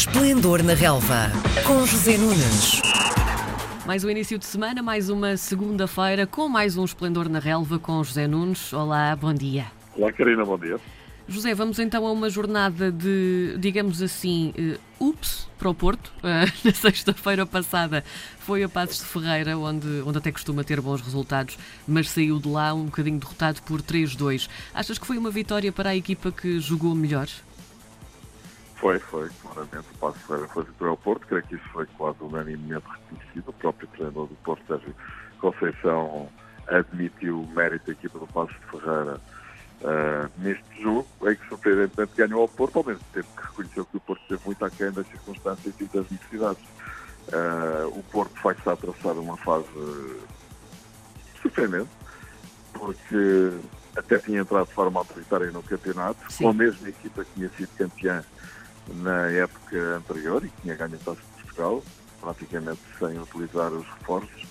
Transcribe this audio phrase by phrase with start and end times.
[0.00, 1.30] Esplendor na Relva,
[1.66, 2.80] com José Nunes.
[3.86, 8.02] Mais um início de semana, mais uma segunda-feira, com mais um Esplendor na Relva com
[8.02, 8.72] José Nunes.
[8.72, 9.66] Olá, bom dia.
[9.94, 10.78] Olá, Karina, bom dia.
[11.28, 16.10] José, vamos então a uma jornada de, digamos assim, uh, ups para o Porto.
[16.20, 18.02] Uh, na sexta-feira passada
[18.38, 22.48] foi a Passos de Ferreira, onde, onde até costuma ter bons resultados, mas saiu de
[22.48, 24.48] lá um bocadinho derrotado por 3-2.
[24.72, 27.28] Achas que foi uma vitória para a equipa que jogou melhor?
[28.80, 29.86] Foi, foi, claramente.
[29.94, 33.48] O Passo Ferreira foi vitória ao Porto, creio que isso foi quase unanimemente reconhecido.
[33.48, 34.94] O próprio treinador do Porto, Sérgio
[35.38, 36.28] Conceição,
[36.66, 39.20] admitiu o mérito da equipa do Passo de Ferreira
[39.82, 43.96] uh, neste jogo, em que surpreendentemente ganhou ao Porto, ao mesmo tempo que reconheceu que
[43.98, 46.62] o Porto teve muito aquém das circunstâncias e das necessidades.
[47.28, 49.66] Uh, o Porto vai estar a atravessar uma fase
[51.42, 51.90] surpreendente,
[52.72, 53.52] porque
[53.94, 56.44] até tinha entrado de forma autoritária no campeonato, Sim.
[56.44, 58.24] com a mesma equipa que tinha sido campeã
[58.88, 61.82] na época anterior e tinha ganho a Taça de Portugal,
[62.20, 64.46] praticamente sem utilizar os reforços.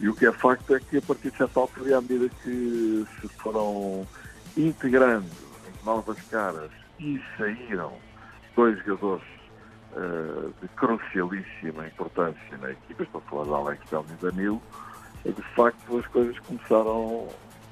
[0.00, 3.06] E o que é facto é que a partir de certa altura, à medida que
[3.20, 4.06] se foram
[4.56, 5.30] integrando
[5.84, 6.70] novas caras
[7.00, 7.92] e saíram
[8.54, 9.26] dois jogadores
[9.92, 14.62] uh, de crucialíssima importância na equipa, estou a falar de Alex Bell e Danilo,
[15.24, 17.28] de facto as coisas começaram,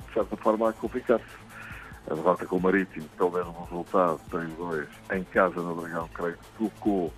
[0.08, 1.45] de certa forma, a complicar-se
[2.10, 6.64] a derrota com o Marítimo, pelo um resultado 3-2 em casa no Dragão, creio que
[6.64, 7.12] tocou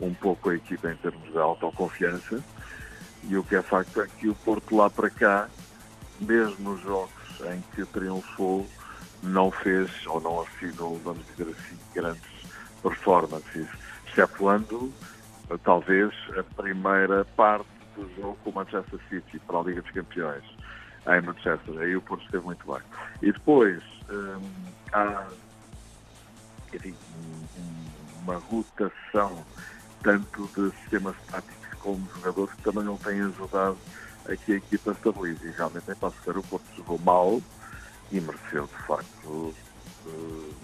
[0.00, 2.42] um pouco a equipa em termos de autoconfiança.
[3.24, 5.48] E o que é facto é que o Porto lá para cá,
[6.20, 7.10] mesmo nos jogos
[7.52, 8.66] em que triunfou,
[9.22, 12.22] não fez ou não assinou, vamos dizer assim, grandes
[12.82, 13.66] performances,
[14.06, 14.92] excetuando
[15.64, 20.44] talvez a primeira parte do jogo com o Manchester City para a Liga dos Campeões
[21.06, 21.78] em Manchester.
[21.78, 22.82] Aí o Porto esteve muito bem.
[23.22, 24.50] E depois hum,
[24.92, 25.26] há
[26.72, 26.94] enfim,
[28.22, 29.44] uma rotação
[30.02, 33.78] tanto de sistemas táticos como de jogadores que também não têm ajudado
[34.28, 35.46] a que a equipa estabilize.
[35.46, 37.40] E realmente, em Passo o Porto jogou mal
[38.10, 39.54] e mereceu, de facto,
[40.06, 40.54] uh,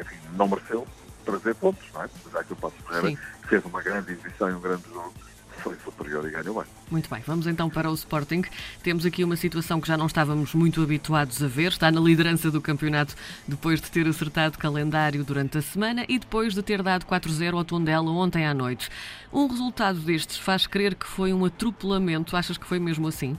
[0.00, 0.86] enfim, não mereceu
[1.24, 2.08] trazer pontos, não é?
[2.32, 5.14] Já que o Passo Ferreira fez uma grande exibição e um grande jogo
[5.58, 6.64] foi superior e ganhou bem.
[6.90, 8.42] Muito bem, vamos então para o Sporting.
[8.82, 11.68] Temos aqui uma situação que já não estávamos muito habituados a ver.
[11.68, 13.14] Está na liderança do campeonato
[13.46, 17.64] depois de ter acertado calendário durante a semana e depois de ter dado 4-0 ao
[17.64, 18.90] Tondela ontem à noite.
[19.32, 22.36] Um resultado destes faz crer que foi um atropelamento.
[22.36, 23.36] Achas que foi mesmo assim?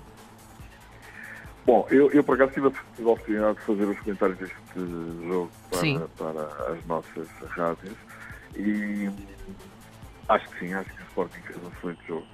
[1.65, 4.55] Bom, eu, eu por acaso tive a oportunidade de fazer os comentários deste
[5.25, 7.95] jogo para, para as nossas rádios
[8.55, 9.09] e
[10.29, 12.27] Acho que sim, acho que o Sporting fez um excelente jogo.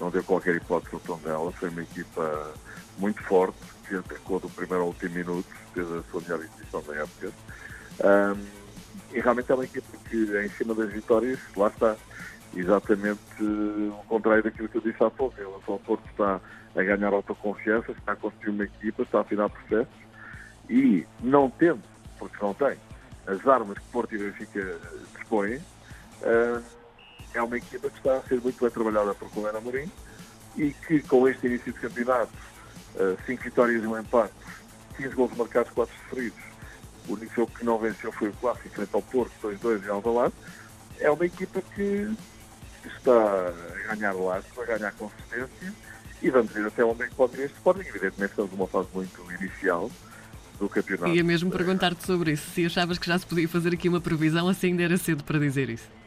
[0.00, 1.52] Não deu qualquer hipótese ao tom dela.
[1.52, 2.54] Foi uma equipa
[2.98, 6.96] muito forte, que atacou do primeiro ao último minuto, fez a sua melhor exibição da
[6.96, 7.32] época.
[8.02, 8.60] Um,
[9.12, 11.96] e realmente é uma equipa que, em cima das vitórias, lá está.
[12.52, 15.40] Exatamente uh, o contrário daquilo que eu disse há pouco.
[15.40, 16.40] Em relação ao Porto, está
[16.74, 20.00] a ganhar autoconfiança, está a construir uma equipa, está a afinar processos
[20.68, 21.82] e não tendo,
[22.18, 22.76] porque não tem,
[23.26, 24.78] as armas que Porto e Benfica
[25.16, 26.62] dispõem, uh,
[27.34, 29.90] é uma equipa que está a ser muito bem trabalhada por Colena Amorim
[30.56, 32.32] e que com este início de campeonato,
[33.26, 34.34] 5 uh, vitórias e um empate,
[34.96, 36.40] 15 gols marcados, 4 sofridos,
[37.08, 40.34] o único jogo que não venceu foi o clássico frente ao Porto, 2-2 em Alvalade,
[40.98, 42.12] é uma equipa que
[42.84, 45.72] está a ganhar lastro, a ganhar consistência
[46.22, 47.88] e vamos ver até onde é que pode ir este Sporting.
[47.88, 49.90] Evidentemente estamos numa fase muito inicial
[50.58, 51.08] do campeonato.
[51.08, 54.48] Ia mesmo perguntar-te sobre isso, se achavas que já se podia fazer aqui uma previsão,
[54.48, 55.99] assim ainda era cedo para dizer isso.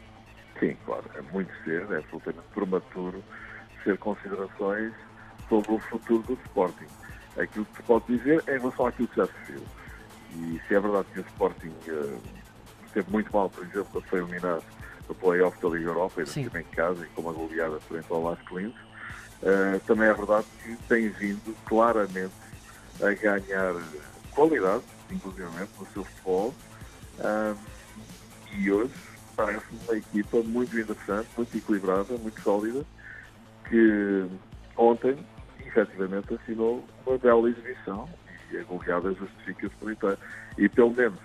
[0.64, 3.22] Sim, claro, é muito cedo, é absolutamente prematuro
[3.84, 4.94] ser considerações
[5.50, 6.88] sobre o futuro do Sporting.
[7.38, 9.64] Aquilo que se pode dizer é em relação àquilo que já se viu.
[10.32, 12.22] E se é verdade que o Sporting uh,
[12.86, 14.64] esteve muito mal, por exemplo, quando foi eliminado
[15.10, 18.24] no play-off da Liga Europa, e também em casa e com uma goleada frente ao
[18.24, 22.34] Las Clint, uh, também é verdade que tem vindo claramente
[23.02, 23.74] a ganhar
[24.32, 26.56] qualidade, inclusive no seu futebol,
[27.20, 27.58] uh,
[28.54, 32.86] e hoje parece-me uma equipa muito interessante, muito equilibrada, muito sólida,
[33.70, 34.26] que
[34.78, 35.18] ontem,
[35.66, 38.08] efetivamente, assinou uma bela exibição
[38.52, 40.18] e a goleada justifica-se por inteiro.
[40.58, 41.20] E pelo menos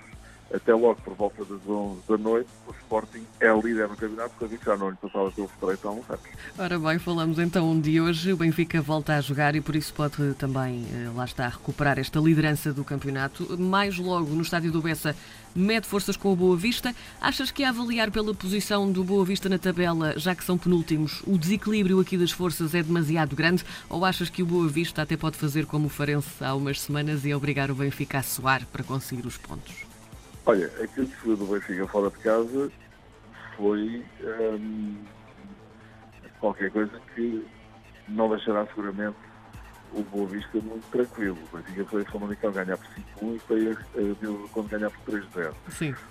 [0.53, 4.59] até logo por volta das 11 da noite, o Sporting é líder no campeonato, porque
[4.65, 6.25] já não lhe passava pelo estreito há uns anos.
[6.59, 8.33] Ora bem, falamos então de hoje.
[8.33, 12.19] O Benfica volta a jogar e por isso pode também, eh, lá está, recuperar esta
[12.19, 13.59] liderança do campeonato.
[13.59, 15.15] Mais logo no estádio do Bessa,
[15.55, 16.95] mede forças com o Boa Vista.
[17.21, 21.23] Achas que a avaliar pela posição do Boa Vista na tabela, já que são penúltimos,
[21.27, 23.65] o desequilíbrio aqui das forças é demasiado grande?
[23.89, 27.25] Ou achas que o Boa Vista até pode fazer como o Farense há umas semanas
[27.25, 29.88] e obrigar o Benfica a soar para conseguir os pontos?
[30.49, 32.73] Olha, aquilo que se do Benfica fora de casa
[33.55, 34.97] foi um,
[36.41, 37.47] qualquer coisa que
[38.09, 39.19] não deixará seguramente
[39.93, 41.37] o Boa Vista muito tranquilo.
[41.53, 42.87] O Benfica foi a Famalicão ganhar por
[43.21, 45.55] 5-1 e foi a, quando ganhar por 3-0.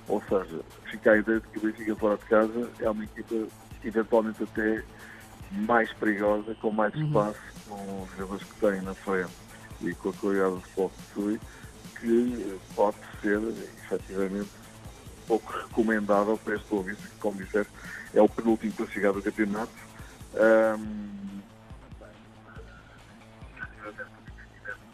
[0.07, 3.47] Ou seja, fica a ideia de que o Benfica fora de casa é uma equipa
[3.83, 4.83] eventualmente até
[5.51, 7.07] mais perigosa, com mais uhum.
[7.07, 9.33] espaço, com os jogadores que tem na frente
[9.81, 11.39] e com a qualidade do futebol que possui,
[11.99, 13.39] que pode ser
[13.83, 14.49] efetivamente
[15.27, 17.71] pouco recomendável para este Vista, que como disseste
[18.13, 19.71] é o penúltimo classificado do campeonato.
[20.33, 21.41] Um,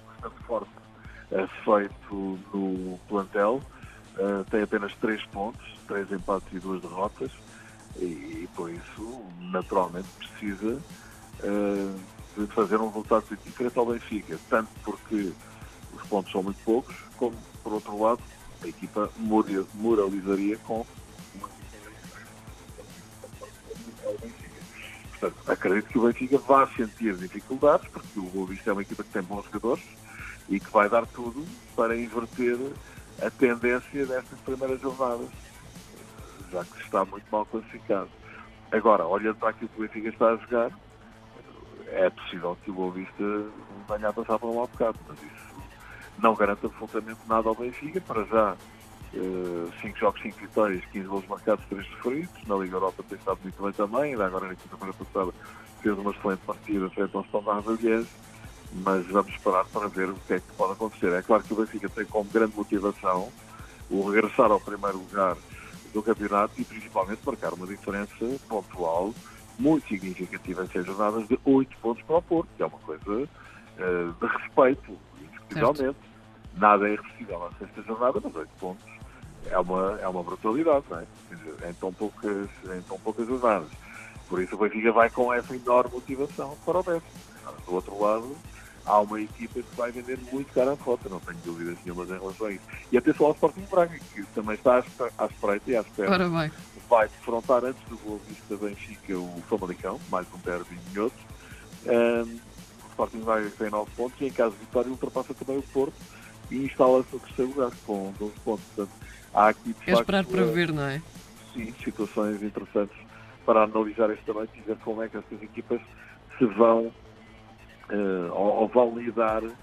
[0.08, 0.72] bastante forte
[1.32, 3.62] é feito no plantel.
[4.18, 7.32] Uh, tem apenas três pontos, três empates e duas derrotas,
[7.98, 10.80] e, e por isso, naturalmente, precisa
[11.44, 12.00] uh,
[12.38, 15.34] de fazer um resultado diferente ao Benfica, tanto porque
[15.96, 18.22] os pontos são muito poucos, como, por outro lado,
[18.62, 19.10] a equipa
[19.74, 20.86] moralizaria com
[25.20, 29.04] Portanto, acredito que o Benfica vá sentir dificuldades, porque o Boa Vista é uma equipa
[29.04, 29.84] que tem bons jogadores,
[30.50, 31.46] e que vai dar tudo
[31.76, 32.58] para inverter
[33.22, 35.30] a tendência destas primeiras jornadas,
[36.52, 38.10] já que está muito mal classificado.
[38.72, 40.72] Agora, olhando para aquilo que o Benfica está a jogar,
[41.88, 43.24] é possível que o Boa Vista
[43.88, 45.63] venha a passar por um bocado, mas isso
[46.20, 48.02] não garante absolutamente nada ao Benfica.
[48.02, 48.56] Para já,
[49.12, 52.48] 5 uh, jogos, 5 vitórias, 15 gols marcados, 3 sofridos.
[52.48, 55.32] Na Liga Europa tem estado muito bem também, ainda agora na quinta-feira passada
[55.82, 58.08] fez uma excelente partida frente ao Standard Liège
[58.74, 61.14] mas vamos esperar para ver o que é que pode acontecer.
[61.14, 63.30] É claro que o Benfica tem como grande motivação
[63.90, 65.38] o regressar ao primeiro lugar
[65.94, 69.14] do campeonato e principalmente marcar uma diferença pontual
[69.60, 73.12] muito significativa em seis jornadas de 8 pontos para o Porto, que é uma coisa
[73.12, 74.98] uh, de respeito,
[75.58, 76.14] indiscutivelmente.
[76.56, 78.86] Nada é irreversível na sexta jornada, mas 8 pontos
[79.50, 81.06] é uma, é uma brutalidade, não é?
[81.30, 83.70] Dizer, em, tão poucas, em tão poucas jornadas.
[84.30, 87.24] Por isso o Benfica vai com essa enorme motivação para o décimo.
[87.66, 88.36] Do outro lado,
[88.86, 92.20] há uma equipa que vai vender muito cara a foto, não tenho dúvidas nenhumas em
[92.20, 92.64] relação a isso.
[92.92, 94.84] E atenção ao Sporting Braga, que também está
[95.18, 96.10] à espreita e à espera.
[96.90, 101.16] Vai defrontar antes do Boa Vista Benfica o Famalicão, mais um derby minhoto.
[101.86, 102.53] Um, o
[102.94, 105.96] Sporting Braga tem 9 pontos e em caso de vitória ultrapassa também o Porto
[106.52, 108.66] e instala-se no terceiro lugar com 12 pontos.
[108.76, 108.98] Portanto,
[109.34, 111.02] há aqui de é esperar para ver, não é?
[111.54, 112.96] Sim, situações interessantes
[113.46, 115.82] para analisar este também e ver como é que estas equipas
[116.38, 119.54] se vão uh, ou, ou, vão lidar uh,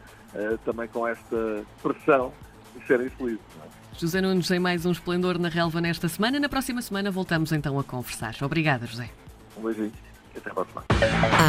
[0.64, 2.32] também com esta pressão
[2.76, 3.40] de serem felizes.
[3.64, 3.98] É?
[3.98, 6.38] José Nunes tem mais um esplendor na relva nesta semana.
[6.38, 8.34] Na próxima semana voltamos então a conversar.
[8.42, 9.10] Obrigada, José.
[9.56, 10.09] Um beijinho.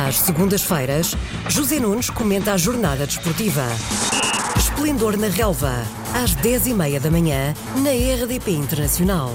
[0.08, 1.16] Às segundas-feiras,
[1.50, 3.66] José Nunes comenta a jornada desportiva.
[4.58, 5.74] Esplendor na relva,
[6.14, 9.32] às 10h30 da manhã, na RDP Internacional.